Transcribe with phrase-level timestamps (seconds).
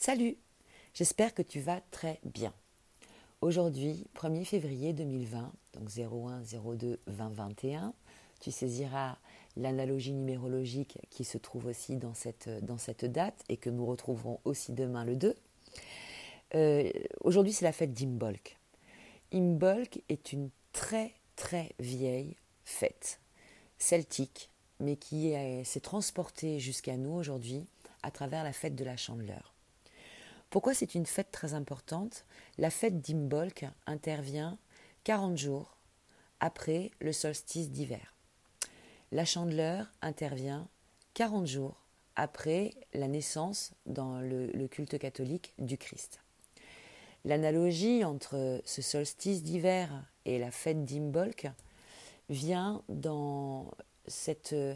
[0.00, 0.38] Salut
[0.94, 2.54] J'espère que tu vas très bien.
[3.42, 7.92] Aujourd'hui, 1er février 2020, donc 01 02 2021,
[8.40, 9.18] tu saisiras
[9.58, 15.04] l'analogie numérologique qui se trouve aussi dans cette, date et que nous retrouverons aussi demain
[15.04, 15.36] le 2.
[16.54, 16.90] Euh,
[17.20, 18.56] aujourd'hui, c'est la fête d'Imbolc.
[19.34, 23.20] Imbolc est une très très vieille fête
[23.76, 24.48] celtique,
[24.80, 27.66] mais qui s'est transportée jusqu'à nous aujourd'hui
[28.02, 29.52] à travers la fête de la Chandeleur.
[30.50, 32.24] Pourquoi c'est une fête très importante?
[32.58, 34.58] La fête d'Imbolc intervient
[35.04, 35.76] 40 jours
[36.40, 38.14] après le solstice d'hiver.
[39.12, 40.68] La chandeleur intervient
[41.14, 41.80] 40 jours
[42.16, 46.20] après la naissance dans le, culte catholique du Christ.
[47.24, 51.46] L'analogie entre ce solstice d'hiver et la fête d'Imbolc
[52.28, 53.70] vient dans
[54.06, 54.74] cette euh,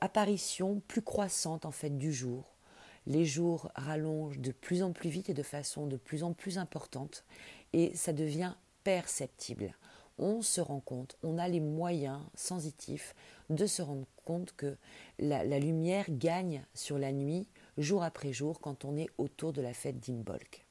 [0.00, 2.57] apparition plus croissante en fait du jour,
[3.06, 6.58] les jours rallongent de plus en plus vite et de façon de plus en plus
[6.58, 7.24] importante
[7.72, 9.74] et ça devient perceptible.
[10.18, 13.14] On se rend compte, on a les moyens sensitifs
[13.50, 14.76] de se rendre compte que
[15.18, 19.72] la, lumière gagne sur la nuit jour après jour quand on est autour de la
[19.72, 20.64] fête d'Imbolc.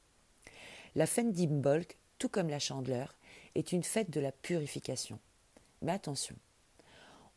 [0.94, 3.16] La fête d'Imbolc, tout comme la chandeleur,
[3.54, 5.18] est une fête de la purification.
[5.80, 6.36] Mais attention,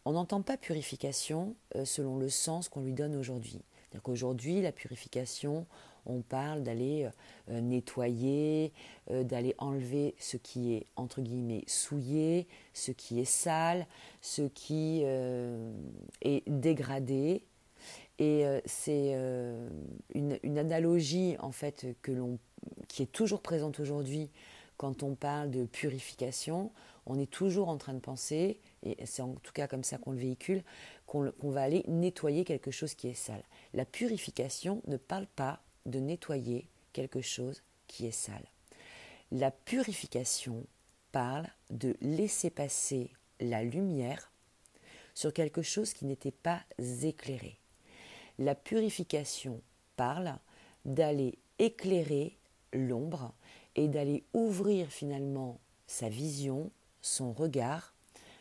[0.05, 3.61] on n'entend pas purification euh, selon le sens qu'on lui donne aujourd'hui.
[4.03, 5.65] Qu'aujourd'hui, la purification,
[6.05, 7.09] on parle d'aller
[7.49, 8.71] euh, nettoyer,
[9.11, 13.85] euh, d'aller enlever ce qui est entre guillemets souillé, ce qui est sale,
[14.21, 15.71] ce qui euh,
[16.21, 17.43] est dégradé.
[18.19, 19.15] Et c'est
[20.13, 21.87] une, analogie en fait
[22.87, 24.29] qui est toujours présente aujourd'hui
[24.77, 26.71] quand on parle de purification.
[27.05, 30.11] On est toujours en train de penser, et c'est en tout cas comme ça qu'on
[30.11, 30.63] le véhicule,
[31.05, 33.43] qu'on va aller nettoyer quelque chose qui est sale.
[33.73, 38.45] La purification ne parle pas de nettoyer quelque chose qui est sale.
[39.31, 40.65] La purification
[41.11, 44.31] parle de laisser passer la lumière
[45.13, 46.61] sur quelque chose qui n'était pas
[47.03, 47.57] éclairé.
[48.39, 49.61] La purification
[49.95, 50.37] parle
[50.85, 52.37] d'aller éclairer
[52.73, 53.33] l'ombre
[53.75, 57.93] et d'aller ouvrir finalement sa vision, son regard,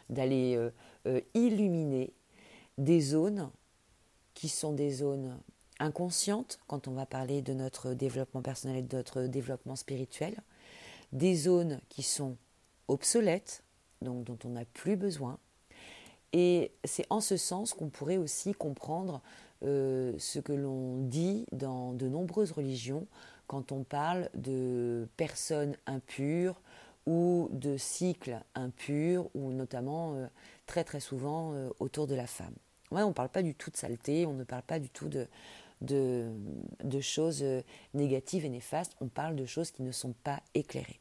[0.09, 0.71] d'aller euh,
[1.06, 2.12] euh, illuminer
[2.78, 3.50] des zones
[4.34, 5.38] qui sont des zones
[5.78, 10.37] inconscientes quand on va parler de notre développement personnel et de notre développement spirituel,
[11.12, 12.37] des zones qui sont
[12.88, 13.62] obsolètes,
[14.03, 15.38] donc dont on n'a plus besoin.
[16.32, 19.21] Et c'est en ce sens qu'on pourrait aussi comprendre
[19.62, 23.06] euh, ce que l'on dit dans de nombreuses religions
[23.47, 26.60] quand on parle de personnes impures
[27.06, 30.27] ou de cycles impurs, ou notamment euh,
[30.66, 32.55] très très souvent euh, autour de la femme
[32.93, 35.28] on ne parle pas du tout de saleté, on ne parle pas du tout de,
[35.81, 37.62] de, choses euh,
[37.94, 41.00] négatives et néfastes, on parle de choses qui ne sont pas éclairées.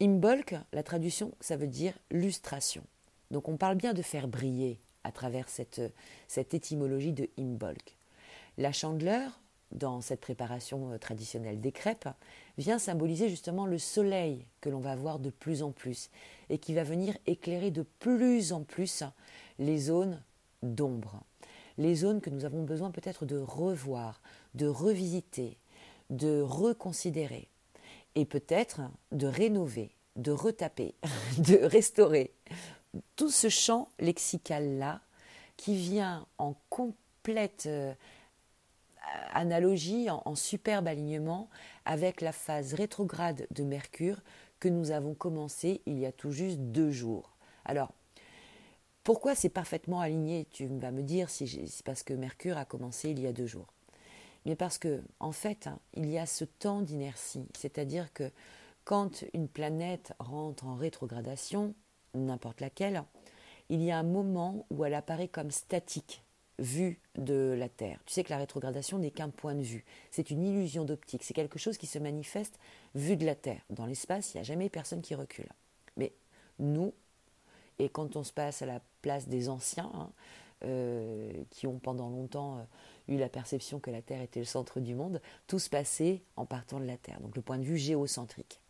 [0.00, 2.84] Imbolc, la traduction, ça veut dire lustration.
[3.30, 5.80] Donc on parle bien de faire briller à travers cette,
[6.26, 7.96] cette étymologie de Imbolc.
[8.58, 9.39] La chandeleur,
[9.72, 12.08] dans cette préparation euh, traditionnelle des crêpes,
[12.58, 16.10] vient symboliser justement le soleil que l'on va voir de plus en plus
[16.48, 19.04] et qui va venir éclairer de plus en plus
[19.58, 20.20] les zones
[20.62, 21.22] d'ombre,
[21.78, 24.20] les zones que nous avons besoin peut-être de revoir,
[24.54, 25.56] de revisiter,
[26.10, 27.48] de reconsidérer
[28.14, 28.80] et peut-être
[29.12, 30.94] de rénover, de retaper,
[31.38, 32.32] de restaurer.
[33.14, 35.00] Tout ce champ lexical-là
[35.56, 37.94] qui vient en complète euh,
[39.32, 41.48] analogie, en, superbe alignement
[41.84, 44.20] avec la phase rétrograde de Mercure
[44.58, 47.36] que nous avons commencé il y a tout juste deux jours.
[47.64, 47.92] Alors,
[49.04, 53.10] pourquoi c'est parfaitement aligné Tu vas me dire si c'est parce que Mercure a commencé
[53.10, 53.72] il y a deux jours.
[54.46, 58.30] Mais parce que, en fait, hein, il y a ce temps d'inertie, c'est-à-dire que
[58.84, 61.74] quand une planète rentre en rétrogradation,
[62.14, 63.04] n'importe laquelle,
[63.68, 66.22] il y a un moment où elle apparaît comme statique,
[66.60, 68.00] vue de la Terre.
[68.06, 71.34] Tu sais que la rétrogradation n'est qu'un point de vue, c'est une illusion d'optique, c'est
[71.34, 72.58] quelque chose qui se manifeste
[72.94, 73.62] vue de la Terre.
[73.70, 75.48] Dans l'espace, il n'y a jamais personne qui recule.
[75.96, 76.12] Mais
[76.58, 76.92] nous,
[77.78, 80.10] et quand on se passe à la place des anciens, hein,
[80.62, 82.62] euh, qui ont pendant longtemps euh,
[83.08, 86.44] eu la perception que la Terre était le centre du monde, tout se passait en
[86.44, 88.60] partant de la Terre, donc le point de vue géocentrique.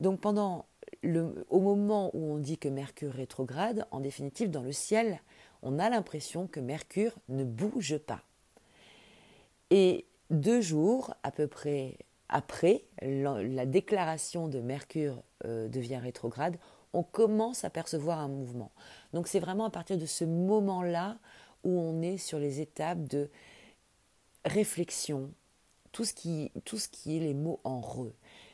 [0.00, 0.66] Donc pendant
[1.02, 5.20] le, au moment où on dit que Mercure rétrograde, en définitive dans le ciel,
[5.62, 8.22] on a l'impression que Mercure ne bouge pas.
[9.70, 11.98] Et deux jours à peu près
[12.28, 16.56] après la, déclaration de Mercure euh, devient rétrograde,
[16.92, 18.72] on commence à percevoir un mouvement.
[19.12, 21.18] Donc c'est vraiment à partir de ce moment-là
[21.64, 23.30] où on est sur les étapes de
[24.44, 25.30] réflexion,
[25.92, 26.14] tout ce
[26.60, 28.12] tout ce qui est les mots en re,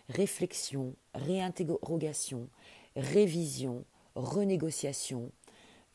[0.09, 2.49] réflexion, réinterrogation,
[2.97, 5.31] révision, renégociation,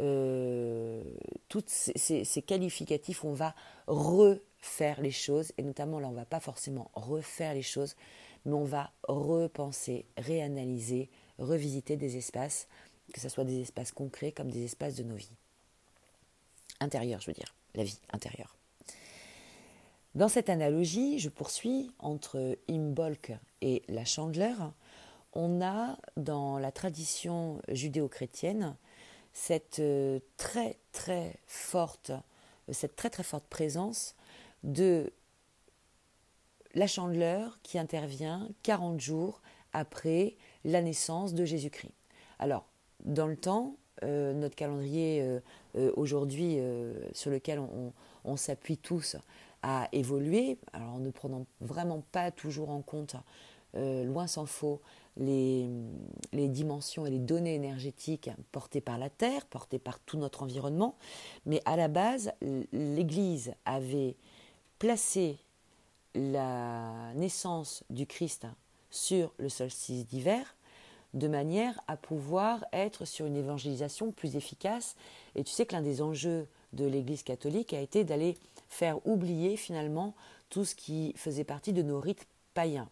[0.02, 1.04] euh,
[1.48, 3.54] tous ces, qualificatifs, on va
[3.88, 7.96] refaire les choses, et notamment là, on ne va pas forcément refaire les choses,
[8.46, 12.68] mais on va repenser, réanalyser, revisiter des espaces,
[13.14, 15.36] que ce soit des espaces concrets comme des espaces de nos vies.
[16.80, 18.56] Intérieures, je veux dire, la vie intérieure.
[20.16, 23.32] Dans cette analogie, je poursuis entre Imbolc
[23.62, 24.74] et la chandeleur.
[25.34, 28.76] On a dans la tradition judéo-chrétienne
[29.34, 32.12] cette euh, très très forte,
[32.70, 34.16] cette très très forte présence
[34.64, 35.12] de
[36.74, 39.42] la chandeleur qui intervient 40 jours
[39.74, 41.94] après la naissance de Jésus-Christ.
[42.40, 42.66] Alors,
[43.04, 46.58] dans le temps, euh, notre calendrier euh, aujourd'hui
[47.14, 47.94] sur lequel on,
[48.26, 49.16] on s'appuie tous
[49.64, 53.16] a évolué, alors en ne prenant vraiment pas toujours en compte,
[53.74, 54.82] loin s'en faut,
[55.18, 55.68] les,
[56.34, 60.96] dimensions et les données énergétiques portées par la Terre, portées par tout notre environnement.
[61.46, 62.32] Mais à la base,
[62.72, 64.16] l'Église avait
[64.80, 65.38] placé
[66.16, 68.48] la naissance du Christ
[68.90, 70.56] sur le solstice d'hiver
[71.14, 74.96] de manière à pouvoir être sur une évangélisation plus efficace.
[75.36, 78.38] Et tu sais que l'un des enjeux de l'Église catholique a été d'aller
[78.70, 80.16] faire oublier finalement
[80.50, 82.90] tout ce qui faisait partie de nos rites païens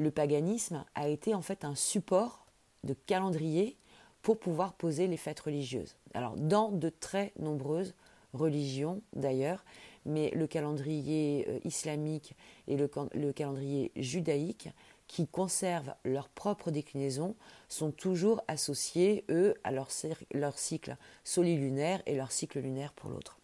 [0.00, 2.46] le paganisme a été en fait un support
[2.84, 3.76] de calendrier
[4.22, 5.96] pour pouvoir poser les fêtes religieuses.
[6.14, 7.94] Alors dans de très nombreuses
[8.32, 9.62] religions d'ailleurs,
[10.06, 12.34] mais le calendrier euh, islamique
[12.66, 12.88] et le,
[13.32, 14.70] calendrier judaïque
[15.06, 17.34] qui conservent leur propre déclinaison
[17.68, 19.88] sont toujours associés, eux, à leur,
[20.32, 23.38] leur cycle solilunaire et leur cycle lunaire pour l'autre.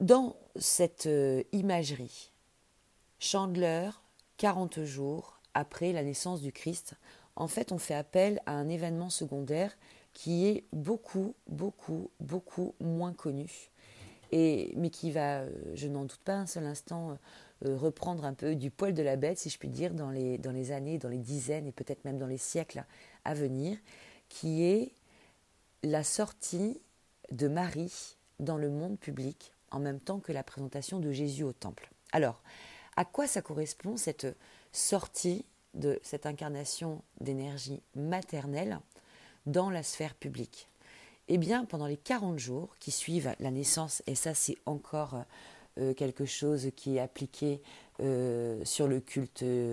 [0.00, 2.30] Dans cette euh, imagerie,
[3.24, 3.88] Chandler,
[4.36, 6.92] 40 jours après la naissance du Christ,
[7.36, 9.78] en fait, on fait appel à un événement secondaire
[10.12, 13.70] qui est beaucoup, beaucoup, beaucoup moins connu,
[14.30, 17.16] et, mais qui va, euh, je n'en doute pas un seul instant,
[17.64, 20.36] euh, reprendre un peu du poil de la bête, si je puis dire, dans les,
[20.36, 22.84] dans les années, dans les dizaines et peut-être même dans les siècles
[23.24, 23.78] à venir,
[24.28, 24.92] qui est
[25.82, 26.78] la sortie
[27.32, 31.54] de Marie dans le monde public en même temps que la présentation de Jésus au
[31.54, 31.90] temple.
[32.12, 32.42] Alors,
[32.96, 34.26] à quoi ça correspond cette
[34.72, 35.44] sortie
[35.74, 38.80] de cette incarnation d'énergie maternelle
[39.46, 40.68] dans la sphère publique?
[41.28, 45.24] Eh bien, pendant les 40 jours qui suivent la naissance, et ça c'est encore
[45.78, 47.62] euh, quelque chose qui est appliqué
[48.00, 48.62] euh,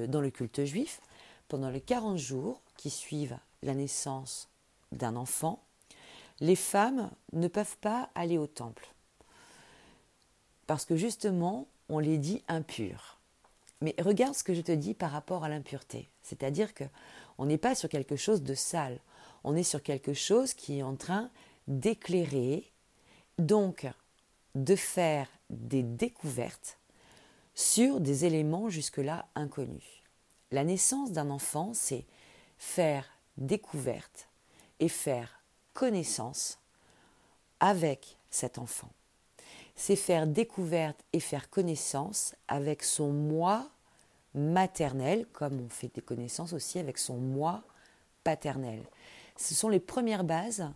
[0.07, 1.01] dans le culte juif,
[1.47, 4.49] pendant les 40 jours qui suivent la naissance
[4.91, 5.61] d'un enfant,
[6.39, 8.87] les femmes ne peuvent pas aller au temple.
[10.65, 13.19] Parce que justement, on les dit impurs.
[13.81, 16.09] Mais regarde ce que je te dis par rapport à l'impureté.
[16.23, 16.85] C'est-à-dire que
[17.37, 18.99] on n'est pas sur quelque chose de sale.
[19.43, 21.29] On est sur quelque chose qui est en train
[21.67, 22.71] d'éclairer,
[23.37, 23.87] donc
[24.55, 26.77] de faire des découvertes
[27.55, 30.03] sur des éléments jusque-là inconnus.
[30.51, 32.05] La naissance d'un enfant, c'est
[32.57, 33.05] faire
[33.37, 34.29] découverte
[34.79, 35.41] et faire
[35.73, 36.59] connaissance
[37.59, 38.91] avec cet enfant
[39.75, 43.69] c'est faire découverte et faire connaissance avec son moi
[44.33, 47.63] maternel, comme on fait des connaissances aussi avec son moi
[48.23, 48.83] paternel.
[49.37, 50.69] Ce sont les premières bases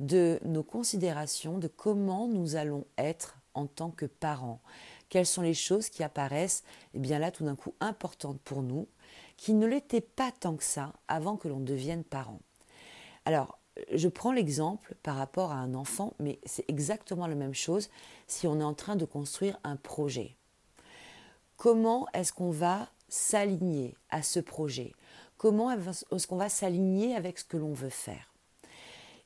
[0.00, 4.60] de nos considérations de comment nous allons être en tant que parents.
[5.08, 8.62] Quelles sont les choses qui apparaissent, et eh bien là, tout d'un coup, importantes pour
[8.62, 8.86] nous,
[9.36, 12.40] qui ne l'étaient pas tant que ça avant que l'on devienne parent.
[13.24, 13.58] Alors,
[13.92, 17.88] je prends l'exemple par rapport à un enfant, mais c'est exactement la même chose
[18.26, 20.36] si on est en train de construire un projet.
[21.56, 24.94] Comment est-ce qu'on va s'aligner à ce projet?
[25.36, 28.32] Comment est-ce qu'on va s'aligner avec ce que l'on veut faire?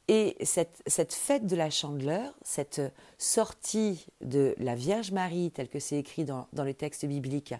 [0.09, 2.83] Et cette, fête de la chandeleur, cette
[3.19, 7.55] sortie de la Vierge Marie, telle que c'est écrit dans, les textes bibliques,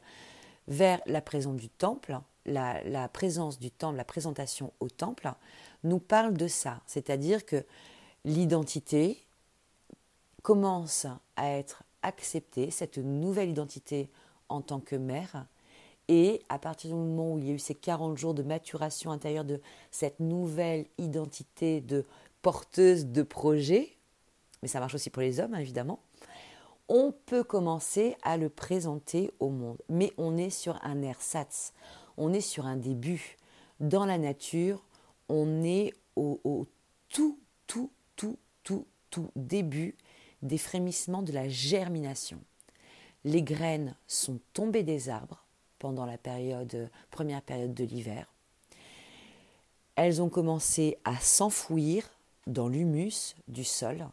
[0.69, 5.33] vers la présence du temple, la présence du temple, la présentation au temple,
[5.85, 7.65] nous parle de ça, c'est-à-dire que
[8.25, 9.25] l'identité
[10.43, 14.11] commence à être acceptée, cette nouvelle identité
[14.49, 15.47] en tant que mère,
[16.09, 19.11] et à partir du moment où il y a eu ces 40 jours de maturation
[19.13, 19.61] intérieure de
[19.91, 22.05] cette nouvelle identité de
[22.43, 23.97] porteuse de projet,
[24.63, 26.01] mais ça marche aussi pour les hommes évidemment,
[26.89, 29.79] on peut commencer à le présenter au monde.
[29.89, 31.73] Mais on est sur un ersatz,
[32.17, 33.39] on est sur un début.
[33.81, 34.85] Dans la nature,
[35.33, 36.67] on est au,
[37.09, 39.97] tout, tout, tout, tout, tout début
[40.43, 42.39] des frémissements de la germination.
[43.25, 45.47] les graines sont tombées des arbres
[45.79, 48.27] pendant la période, première période de l'hiver.
[49.95, 52.11] Elles ont commencé à s'enfouir
[52.47, 54.09] dans l'humus du sol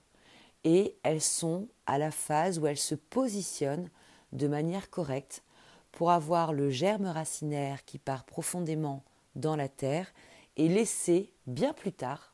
[0.63, 3.89] et elles sont à la phase où elles se positionnent
[4.31, 5.43] de manière correcte
[5.91, 9.03] pour avoir le germe racinaire qui part profondément
[9.35, 10.13] dans la terre
[10.59, 12.33] et laisser bien plus tard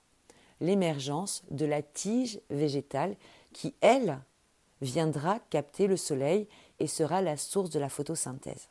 [0.59, 3.15] l'émergence de la tige végétale
[3.53, 4.19] qui, elle,
[4.81, 6.47] viendra capter le soleil
[6.79, 8.67] et sera la source de la photosynthèse.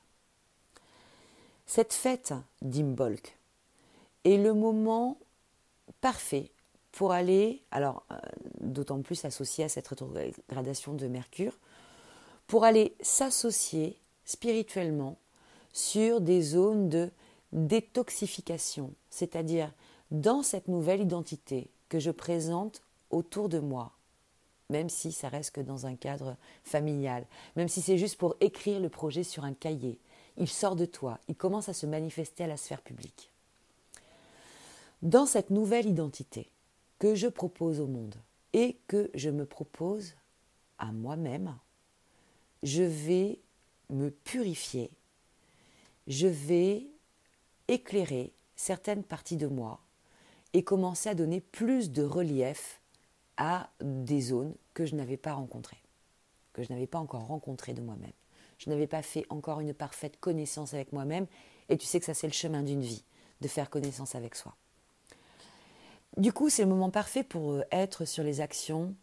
[1.67, 3.39] Cette fête d'Imbolc
[4.25, 5.19] est le moment
[6.01, 6.51] parfait
[6.91, 8.17] pour aller, alors euh,
[8.61, 11.57] d'autant plus associé à cette rétrogradation de Mercure,
[12.49, 15.17] pour aller s'associer spirituellement
[15.73, 17.11] sur des zones de
[17.55, 19.73] détoxification, c'est-à-dire
[20.11, 23.93] dans cette nouvelle identité que je présente autour de moi,
[24.69, 28.81] même si ça reste que dans un cadre familial, même si c'est juste pour écrire
[28.81, 29.99] le projet sur un cahier.
[30.37, 33.31] Il sort de toi, il commence à se manifester à la sphère publique.
[35.03, 36.51] Dans cette nouvelle identité
[36.99, 38.17] que je propose au monde
[38.53, 40.15] et que je me propose
[40.79, 41.57] à moi-même,
[42.65, 43.39] je vais
[43.91, 44.91] me purifier,
[46.09, 46.89] je vais
[47.69, 49.81] éclairer certaines parties de moi
[50.53, 52.81] et commencer à donner plus de relief
[53.37, 55.83] à des zones que je n'avais pas rencontrées,
[56.53, 58.13] que je n'avais pas encore rencontrées de moi-même.
[58.59, 61.27] Je n'avais pas fait encore une parfaite connaissance avec moi-même,
[61.69, 63.05] et tu sais que ça c'est le chemin d'une vie,
[63.41, 64.55] de faire connaissance avec soi.
[66.17, 68.95] Du coup, c'est le moment parfait pour euh, être sur les actions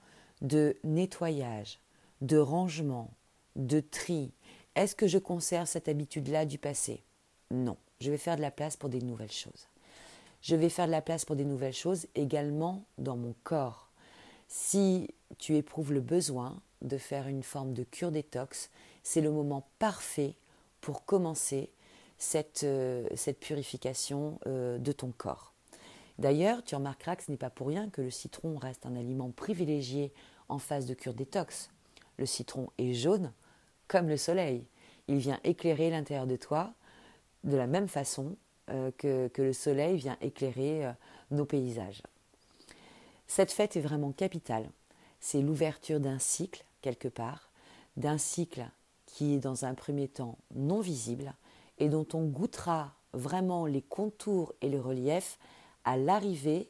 [0.42, 1.80] de nettoyage,
[2.22, 3.12] de rangement,
[3.58, 4.32] de tri.
[4.76, 7.04] Est-ce que je conserve cette habitude-là du passé?
[7.52, 9.68] Non, je vais faire de la place pour des nouvelles choses.
[10.42, 13.90] Je vais faire de la place pour des nouvelles choses également dans mon corps.
[14.48, 18.72] Si tu éprouves le besoin de faire une forme de cure détox,
[19.04, 20.34] c'est le moment parfait
[20.82, 21.70] pour commencer
[22.18, 23.08] cette, euh,
[23.40, 25.54] purification euh, de ton corps.
[26.18, 29.30] D'ailleurs, tu remarqueras que ce n'est pas pour rien que le citron reste un aliment
[29.30, 30.12] privilégié
[30.50, 31.70] en phase de cure détox.
[32.18, 33.32] Le citron est jaune
[33.88, 34.66] comme le soleil.
[35.08, 36.74] Il vient éclairer l'intérieur de toi
[37.44, 38.36] de la même façon
[38.70, 40.92] euh, que, le soleil vient éclairer euh,
[41.32, 42.04] nos paysages.
[43.28, 44.70] Cette fête est vraiment capitale.
[45.20, 47.50] C'est l'ouverture d'un cycle, quelque part,
[47.98, 48.66] d'un cycle
[49.06, 51.34] qui est dans un premier temps non visible
[51.80, 55.38] et dont on goûtera vraiment les contours et les reliefs
[55.84, 56.70] à l'arrivée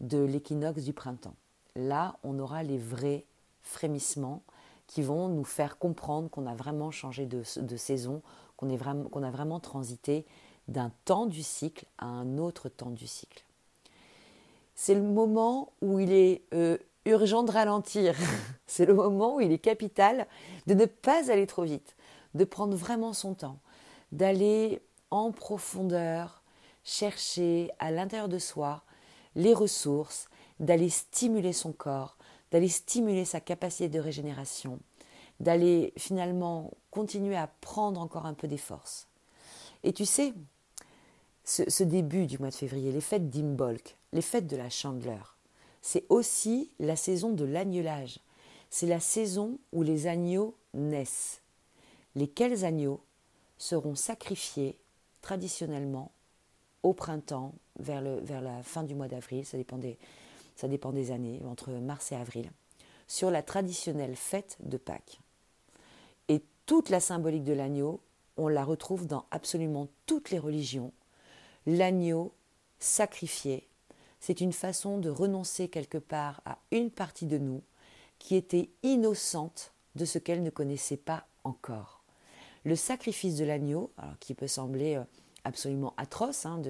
[0.00, 1.36] de l'équinoxe du printemps.
[1.76, 3.24] Là, on aura les vrais
[3.62, 4.42] frémissements
[4.86, 7.42] qui vont nous faire comprendre qu'on a vraiment changé de,
[7.76, 8.22] saison,
[9.10, 10.24] qu'on a vraiment transité
[10.68, 13.44] d'un temps du cycle à un autre temps du cycle.
[14.74, 18.14] C'est le moment où il est euh, urgent de ralentir,
[18.66, 20.26] c'est le moment où il est capital
[20.66, 21.96] de ne pas aller trop vite,
[22.34, 23.58] de prendre vraiment son temps,
[24.12, 26.42] d'aller en profondeur
[26.84, 28.82] chercher à l'intérieur de soi
[29.34, 30.28] les ressources,
[30.60, 32.16] d'aller stimuler son corps,
[32.50, 34.78] d'aller stimuler sa capacité de régénération,
[35.42, 39.08] d'aller finalement continuer à prendre encore un peu des forces.
[39.82, 40.32] Et tu sais,
[41.44, 45.36] ce, début du mois de février, les fêtes d'Imbolc, les fêtes de la Chandeleur,
[45.82, 48.20] c'est aussi la saison de l'agnelage.
[48.70, 51.42] C'est la saison où les agneaux naissent.
[52.14, 53.00] Lesquels agneaux
[53.58, 54.78] seront sacrifiés
[55.22, 56.12] traditionnellement
[56.84, 59.58] au printemps, vers, la fin du mois d'avril, ça
[60.68, 62.50] dépend des années, entre mars et avril,
[63.08, 65.21] sur la traditionnelle fête de Pâques.
[66.72, 68.00] Toute la symbolique de l'agneau,
[68.38, 70.90] on la retrouve dans absolument toutes les religions,
[71.66, 72.32] l'agneau
[72.78, 73.68] sacrifié,
[74.20, 77.60] c'est une façon de renoncer quelque part à une partie de nous
[78.18, 82.00] qui était innocente de ce qu'elle ne connaissait pas encore.
[82.64, 85.04] Le sacrifice de l'agneau, qui peut sembler euh,
[85.44, 86.62] absolument atroce hein,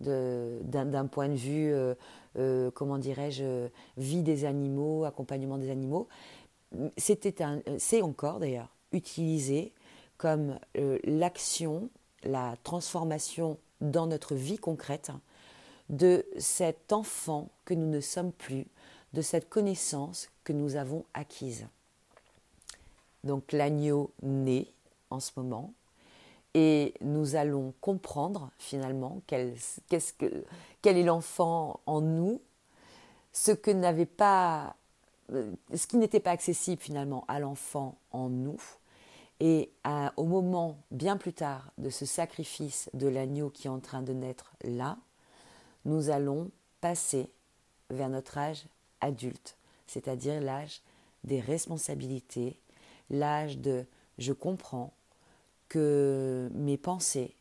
[0.00, 1.94] d'un point de vue, euh,
[2.36, 6.06] euh, comment dirais-je, vie des animaux, accompagnement des animaux,
[6.98, 9.72] c'est encore d'ailleurs utilisé
[10.16, 10.58] comme
[11.04, 11.90] l'action,
[12.24, 15.10] la transformation dans notre vie concrète
[15.88, 18.66] de cet enfant que nous ne sommes plus,
[19.12, 21.66] de cette connaissance que nous avons acquise.
[23.24, 24.68] Donc l'agneau naît
[25.10, 25.72] en ce moment
[26.54, 29.54] et nous allons comprendre finalement quel,
[29.88, 30.44] que,
[30.82, 32.40] quel est l'enfant en nous,
[33.32, 34.76] ce que n'avait pas,
[35.30, 38.58] ce qui n'était pas accessible finalement à l'enfant en nous,
[39.40, 39.70] et
[40.16, 44.12] au moment, bien plus tard, de ce sacrifice de l'agneau qui est en train de
[44.12, 44.98] naître là,
[45.84, 47.30] nous allons passer
[47.90, 48.66] vers notre âge
[49.00, 50.82] adulte, c'est-à-dire l'âge
[51.24, 52.58] des responsabilités,
[53.10, 53.86] l'âge de
[54.18, 54.92] je comprends
[55.68, 57.34] que mes pensées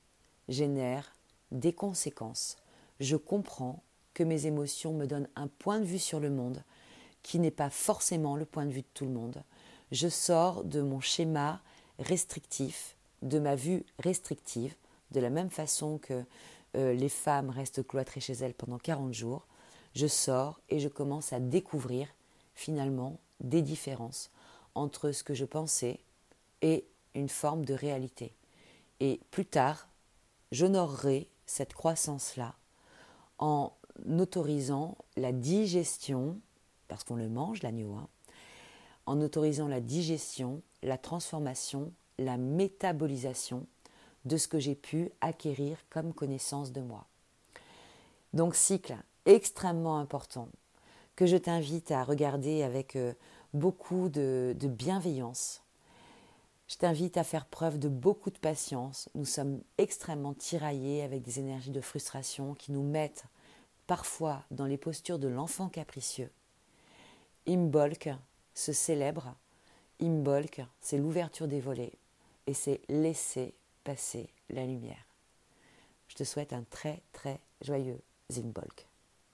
[0.47, 1.11] génèrent
[1.51, 2.57] des conséquences.
[2.99, 3.81] Je comprends
[4.13, 6.63] que mes émotions me donnent un point de vue sur le monde
[7.23, 9.43] qui n'est pas forcément le point de vue de tout le monde.
[9.91, 11.61] Je sors de mon schéma
[11.99, 14.75] restrictif, de ma vue restrictive,
[15.11, 16.23] de la même façon que
[16.75, 19.47] euh, les femmes restent cloîtrées chez elles pendant 40 jours.
[19.95, 22.07] Je sors et je commence à découvrir
[22.53, 24.31] finalement des différences
[24.75, 25.99] entre ce que je pensais
[26.61, 26.85] et
[27.15, 28.33] une forme de réalité.
[28.99, 29.87] Et plus tard,
[30.51, 32.55] j'honorerai cette croissance-là
[33.39, 33.73] en
[34.19, 36.39] autorisant la digestion,
[36.87, 38.07] parce qu'on le mange l'agneau, hein,
[39.05, 43.65] en autorisant la digestion, la transformation, la métabolisation
[44.25, 47.05] de ce que j'ai pu acquérir comme connaissance de moi.
[48.33, 50.49] Donc cycle extrêmement important
[51.15, 53.13] que je t'invite à regarder avec euh,
[53.53, 55.61] beaucoup de, bienveillance.
[56.67, 59.09] Je t'invite à faire preuve de beaucoup de patience.
[59.15, 63.25] Nous sommes extrêmement tiraillés avec des énergies de frustration qui nous mettent
[63.87, 66.29] parfois dans les postures de l'enfant capricieux.
[67.47, 68.09] Imbolc
[68.53, 69.33] se célèbre.
[70.01, 71.93] Imbolc, c'est l'ouverture des volets
[72.45, 75.05] et c'est laisser passer la lumière.
[76.07, 78.01] Je te souhaite un très très joyeux
[78.31, 78.86] Zimbolc.